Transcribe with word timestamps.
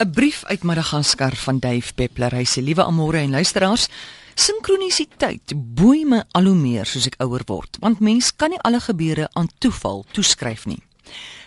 'n 0.00 0.10
Brief 0.10 0.44
uit 0.44 0.62
Madagaskar 0.62 1.36
van 1.36 1.58
Dave 1.58 1.92
Peppler. 1.94 2.32
Hy 2.32 2.44
sê: 2.44 2.62
"Liewe 2.64 2.84
Amore 2.84 3.18
en 3.18 3.30
luisteraars, 3.30 3.88
sinkronisiteit 4.34 5.52
boei 5.54 6.04
my 6.04 6.22
al 6.32 6.44
hoe 6.44 6.54
meer 6.56 6.86
soos 6.86 7.06
ek 7.06 7.18
ouer 7.20 7.42
word, 7.44 7.76
want 7.80 8.00
mens 8.00 8.32
kan 8.36 8.48
nie 8.48 8.60
alle 8.64 8.80
gebeure 8.80 9.28
aan 9.32 9.48
toeval 9.58 10.06
toeskryf 10.12 10.64
nie." 10.66 10.80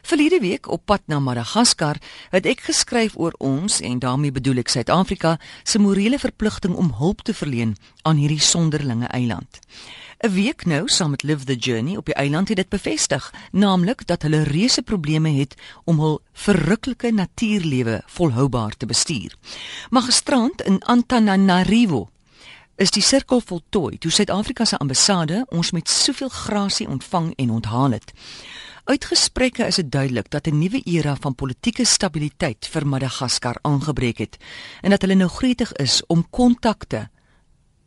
Verlede 0.02 0.39
week 0.39 0.68
op 0.71 0.86
pad 0.86 1.02
na 1.05 1.20
Madagaskar 1.20 1.97
het 2.29 2.46
ek 2.46 2.65
geskryf 2.68 3.15
oor 3.15 3.36
ons 3.38 3.79
en 3.79 4.00
daarmee 4.00 4.32
bedoel 4.32 4.64
ek 4.64 4.71
Suid-Afrika 4.73 5.38
se 5.64 5.79
morele 5.79 6.20
verpligting 6.20 6.75
om 6.75 6.93
hulp 6.97 7.21
te 7.21 7.34
verleen 7.34 7.78
aan 8.02 8.20
hierdie 8.20 8.41
sonderlinge 8.41 9.07
eiland. 9.07 9.60
'n 10.23 10.32
Week 10.32 10.65
nou 10.65 10.88
saam 10.88 11.10
met 11.10 11.23
Live 11.23 11.43
the 11.46 11.55
Journey 11.55 11.97
op 11.97 12.05
die 12.05 12.15
eiland 12.15 12.47
het 12.47 12.57
dit 12.57 12.70
bevestig, 12.70 13.34
naamlik 13.52 14.07
dat 14.07 14.21
hulle 14.21 14.43
reuse 14.43 14.82
probleme 14.82 15.29
het 15.29 15.55
om 15.84 16.00
hul 16.00 16.21
verruklike 16.34 17.11
natuurlewe 17.11 18.02
volhoubaar 18.05 18.77
te 18.77 18.86
bestuur. 18.86 19.36
Maar 19.89 20.02
gisterand 20.02 20.61
in 20.61 20.79
Antananarivo 20.84 22.09
is 22.75 22.92
die 22.92 23.04
sirkel 23.04 23.42
voltooi 23.45 23.98
toe 23.98 24.11
Suid-Afrika 24.11 24.65
se 24.65 24.78
ambassade 24.78 25.45
ons 25.50 25.71
met 25.71 25.89
soveel 25.89 26.29
grasie 26.29 26.87
ontvang 26.87 27.34
en 27.36 27.50
onthaal 27.50 27.92
het. 27.92 28.14
Uit 28.83 29.05
gesprekke 29.05 29.64
is 29.64 29.75
dit 29.79 29.92
duidelik 29.92 30.29
dat 30.29 30.47
'n 30.47 30.57
nuwe 30.57 30.82
era 30.83 31.15
van 31.15 31.36
politieke 31.36 31.86
stabiliteit 31.86 32.67
vir 32.67 32.88
Madagaskar 32.88 33.58
aangebreek 33.61 34.17
het 34.17 34.38
en 34.81 34.89
dat 34.89 35.02
hulle 35.02 35.14
nou 35.14 35.30
gretig 35.30 35.72
is 35.72 36.06
om 36.06 36.30
kontakte 36.30 37.09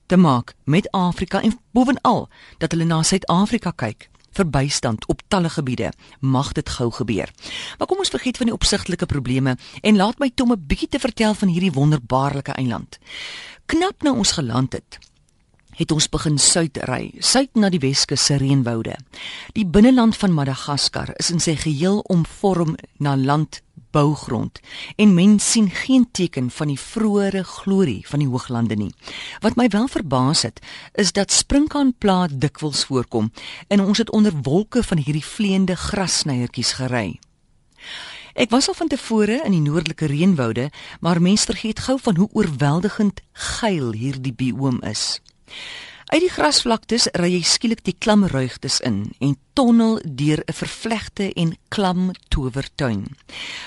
te 0.06 0.16
maak 0.16 0.54
met 0.64 0.90
Afrika 0.90 1.42
en 1.42 1.60
bovenal 1.70 2.28
dat 2.58 2.70
hulle 2.70 2.84
na 2.84 3.02
Suid-Afrika 3.02 3.70
kyk 3.70 4.10
vir 4.30 4.50
bystand 4.50 5.06
op 5.06 5.22
talle 5.28 5.50
gebiede. 5.50 5.92
Mag 6.20 6.52
dit 6.52 6.68
gou 6.68 6.90
gebeur. 6.90 7.30
Maar 7.78 7.86
kom 7.86 7.98
ons 7.98 8.08
vergeet 8.08 8.36
van 8.36 8.46
die 8.46 8.54
opsigtelike 8.54 9.06
probleme 9.06 9.56
en 9.80 9.96
laat 9.96 10.18
my 10.18 10.30
Tom 10.34 10.52
'n 10.52 10.66
bietjie 10.66 10.88
te 10.88 10.98
vertel 10.98 11.34
van 11.34 11.48
hierdie 11.48 11.72
wonderbaarlike 11.72 12.52
eiland. 12.52 12.98
Knap 13.66 14.02
nou 14.02 14.16
ons 14.16 14.32
geland 14.32 14.72
het, 14.72 14.98
het 15.76 15.92
ons 15.92 16.08
begin 16.08 16.38
suid 16.40 16.80
ry, 16.88 17.10
suid 17.20 17.52
na 17.54 17.70
die 17.72 17.80
Weskus 17.82 18.24
se 18.28 18.38
reënwoude. 18.40 18.96
Die 19.56 19.66
binneland 19.66 20.16
van 20.16 20.34
Madagaskar 20.34 21.12
is 21.20 21.30
in 21.30 21.42
sy 21.42 21.56
geheel 21.60 22.00
omvorm 22.12 22.76
na 22.98 23.16
land 23.16 23.60
bougrond 23.96 24.60
en 24.96 25.14
mens 25.14 25.50
sien 25.50 25.70
geen 25.70 26.06
teken 26.12 26.50
van 26.50 26.72
die 26.72 26.80
vroeëre 26.80 27.44
glorie 27.44 28.02
van 28.08 28.20
die 28.20 28.28
hooglande 28.28 28.76
nie. 28.76 28.90
Wat 29.44 29.56
my 29.56 29.68
wel 29.72 29.88
verbaas 29.88 30.42
het, 30.48 30.60
is 30.92 31.12
dat 31.16 31.32
sprinkaanplaat 31.32 32.36
dikwels 32.40 32.84
voorkom 32.88 33.30
en 33.68 33.84
ons 33.84 33.98
het 33.98 34.10
onder 34.10 34.34
wolke 34.42 34.82
van 34.82 35.00
hierdie 35.00 35.24
vleiende 35.24 35.76
grassnyertjies 35.76 36.76
gery. 36.80 37.18
Ek 38.36 38.50
was 38.52 38.68
al 38.68 38.76
van 38.76 38.90
tevore 38.92 39.38
in 39.46 39.54
die 39.54 39.64
noordelike 39.64 40.10
reënwoude, 40.12 40.68
maar 41.00 41.22
mense 41.24 41.48
vergeet 41.48 41.80
gou 41.86 41.96
van 42.00 42.16
hoe 42.20 42.28
oorweldigend 42.36 43.22
geil 43.32 43.94
hierdie 43.96 44.34
bioom 44.36 44.82
is. 44.84 45.22
Uit 46.06 46.22
die 46.22 46.30
grasvlaktes 46.30 47.08
ry 47.18 47.32
jy 47.32 47.40
skielik 47.42 47.80
die 47.82 47.96
klam 47.98 48.28
ruigtes 48.30 48.76
in 48.86 49.00
en 49.18 49.32
tonnel 49.58 49.98
deur 50.06 50.38
'n 50.46 50.54
vervlegte 50.54 51.32
en 51.34 51.56
klam 51.68 52.12
towertuin. 52.30 53.16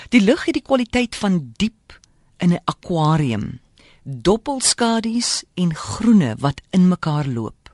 Die 0.08 0.22
lug 0.24 0.44
het 0.44 0.56
die 0.56 0.64
kwaliteit 0.64 1.16
van 1.16 1.52
diep 1.56 2.00
in 2.38 2.52
'n 2.52 2.62
akwarium. 2.64 3.60
Doppelskadies 4.04 5.44
en 5.54 5.74
groene 5.74 6.34
wat 6.38 6.62
in 6.70 6.88
mekaar 6.88 7.26
loop. 7.26 7.68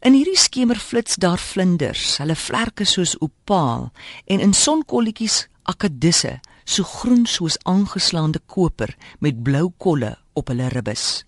In 0.00 0.12
hierdie 0.12 0.38
skemer 0.38 0.78
flits 0.78 1.14
daar 1.16 1.38
vlinders, 1.38 2.16
hulle 2.16 2.36
vlerke 2.36 2.84
soos 2.84 3.18
opaal 3.20 3.92
en 4.24 4.40
in 4.40 4.52
sonkolletjies 4.52 5.46
akkedisse, 5.62 6.40
so 6.64 6.82
groen 6.82 7.26
soos 7.26 7.58
aangeslaande 7.62 8.40
koper 8.46 8.96
met 9.18 9.42
blou 9.42 9.72
kolle 9.76 10.18
op 10.32 10.48
hulle 10.48 10.68
ribbes. 10.68 11.24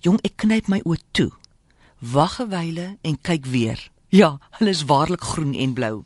Jong, 0.00 0.18
ek 0.22 0.36
knyp 0.36 0.68
my 0.68 0.80
oë 0.84 0.98
toe 1.10 1.32
wag 2.02 2.40
'n 2.40 2.48
wyle 2.48 2.98
en 3.00 3.20
kyk 3.20 3.46
weer. 3.46 3.90
Ja, 4.08 4.38
hulle 4.50 4.70
is 4.70 4.84
waarlik 4.84 5.22
groen 5.22 5.54
en 5.54 5.72
blou. 5.72 6.04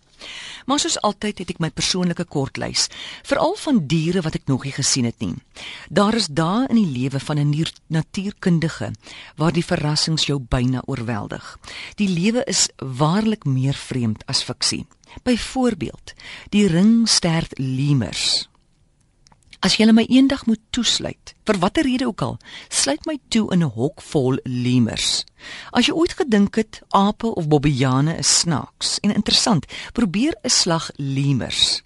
Maar 0.66 0.78
soos 0.78 1.00
altyd 1.00 1.38
het 1.38 1.50
ek 1.50 1.58
my 1.58 1.70
persoonlike 1.70 2.24
kortlys, 2.24 2.86
veral 3.22 3.56
van 3.58 3.80
diere 3.86 4.20
wat 4.20 4.34
ek 4.34 4.46
nog 4.46 4.64
nie 4.64 4.72
gesien 4.72 5.04
het 5.04 5.18
nie. 5.18 5.34
Daar 5.90 6.14
is 6.14 6.26
dae 6.26 6.66
in 6.68 6.76
die 6.76 6.92
lewe 7.00 7.20
van 7.20 7.38
'n 7.38 7.66
natuurkundige 7.86 8.90
waar 9.36 9.52
die 9.52 9.64
verrassings 9.64 10.26
jou 10.26 10.38
byna 10.40 10.82
oorweldig. 10.86 11.58
Die 11.94 12.08
lewe 12.08 12.44
is 12.44 12.68
waarlik 12.76 13.44
meer 13.44 13.74
vreemd 13.74 14.26
as 14.26 14.42
fiksie. 14.42 14.86
Byvoorbeeld, 15.22 16.12
die 16.50 16.66
ringstert 16.66 17.58
lemurs 17.58 18.48
As 19.66 19.74
jy 19.80 19.88
my 19.90 20.04
eendag 20.06 20.44
moet 20.46 20.60
toesluit, 20.70 21.32
vir 21.42 21.56
watter 21.58 21.82
rede 21.82 22.06
ook 22.06 22.22
al, 22.22 22.36
sluit 22.70 23.02
my 23.08 23.16
toe 23.34 23.48
in 23.50 23.64
'n 23.64 23.74
hok 23.74 23.98
vol 24.12 24.38
lemurs. 24.44 25.24
As 25.72 25.86
jy 25.86 25.92
ooit 25.92 26.14
gedink 26.14 26.54
het 26.54 26.82
ape 26.94 27.26
of 27.26 27.48
bobbejane 27.48 28.14
is 28.16 28.38
snaaks 28.38 29.00
en 29.02 29.14
interessant, 29.14 29.66
probeer 29.92 30.38
'n 30.44 30.50
slag 30.50 30.90
lemurs. 30.96 31.82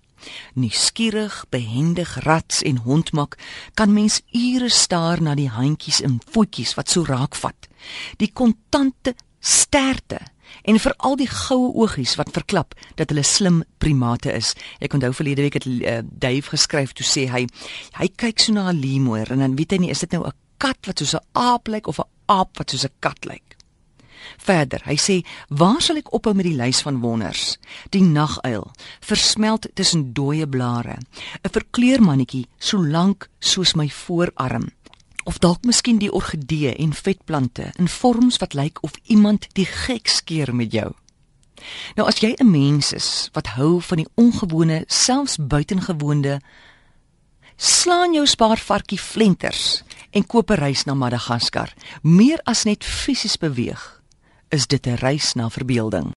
Nuuskierig, 0.55 1.47
behendig 1.49 2.21
rats 2.25 2.63
en 2.63 2.77
hondmak 2.77 3.39
kan 3.75 3.93
mens 3.93 4.21
ure 4.33 4.69
staar 4.69 5.23
na 5.23 5.35
die 5.35 5.49
handjies 5.49 6.03
en 6.03 6.21
voetjies 6.31 6.75
wat 6.75 6.91
so 6.91 7.05
raakvat. 7.05 7.69
Die 8.17 8.31
kontante 8.33 9.15
sterte 9.39 10.21
en 10.63 10.79
vir 10.79 10.95
al 10.99 11.17
die 11.17 11.29
goue 11.29 11.73
oogies 11.75 12.17
wat 12.21 12.33
verklap 12.33 12.75
dat 12.97 13.11
hulle 13.11 13.23
slim 13.23 13.63
primate 13.79 14.33
is. 14.33 14.55
Ek 14.81 14.95
onthou 14.95 15.13
verlede 15.13 15.43
week 15.43 15.59
het 15.61 15.67
uh, 15.67 16.01
Dave 16.05 16.51
geskryf 16.51 16.93
toe 16.93 17.07
sê 17.07 17.29
hy 17.31 17.47
hy 17.99 18.09
kyk 18.17 18.41
so 18.41 18.53
na 18.53 18.71
'n 18.71 18.81
lemoer 18.81 19.31
en 19.31 19.39
dan 19.39 19.57
weet 19.57 19.73
hy 19.73 19.79
nie 19.79 19.91
is 19.91 20.01
dit 20.01 20.13
nou 20.13 20.27
'n 20.27 20.37
kat 20.59 20.79
wat 20.87 20.99
soos 20.99 21.15
'n 21.15 21.27
aap 21.33 21.69
lyk 21.69 21.87
of 21.87 21.99
'n 21.99 22.11
aap 22.27 22.59
wat 22.59 22.71
soos 22.71 22.85
'n 22.85 22.95
kat 23.01 23.25
lyk. 23.25 23.57
Verder, 24.39 24.81
hy 24.85 24.97
sê, 24.97 25.25
"Waar 25.49 25.81
sal 25.81 25.97
ek 25.97 26.13
ophou 26.13 26.35
met 26.35 26.45
die 26.45 26.57
lys 26.57 26.81
van 26.83 27.01
wonders? 27.01 27.59
Die 27.91 28.03
naguil, 28.03 28.71
versmelt 29.01 29.67
tussen 29.75 30.13
dooie 30.13 30.49
blare, 30.49 30.99
'n 31.43 31.51
verkleurmannetjie 31.51 32.47
so 32.59 32.79
lank 32.79 33.29
soos 33.39 33.75
my 33.75 33.89
voorarm." 33.89 34.69
Of 35.25 35.39
dalk 35.39 35.65
miskien 35.65 35.99
die 35.99 36.13
orgidee 36.13 36.75
en 36.75 36.93
vetplante 36.93 37.73
in 37.77 37.89
vorms 37.89 38.37
wat 38.39 38.55
lyk 38.55 38.79
of 38.83 38.93
iemand 39.05 39.47
die 39.53 39.67
gek 39.67 40.09
skeer 40.09 40.55
met 40.55 40.73
jou. 40.73 40.93
Nou 41.97 42.09
as 42.09 42.21
jy 42.21 42.35
'n 42.39 42.51
mens 42.51 42.93
is 42.93 43.29
wat 43.33 43.47
hou 43.47 43.81
van 43.81 43.97
die 43.97 44.09
ongewone, 44.15 44.85
selfs 44.87 45.37
buitengewoonde, 45.37 46.41
slaan 47.57 48.13
jou 48.13 48.27
spaarvarkie 48.27 48.99
flenters 48.99 49.83
en 50.11 50.27
koop 50.27 50.51
'n 50.51 50.55
reis 50.55 50.85
na 50.85 50.95
Madagaskar. 50.95 51.75
Meer 52.03 52.41
as 52.45 52.65
net 52.65 52.85
fisies 52.85 53.37
beweeg, 53.37 54.03
is 54.49 54.67
dit 54.67 54.87
'n 54.87 54.95
reis 54.95 55.35
na 55.35 55.51
verbeelding. 55.51 56.15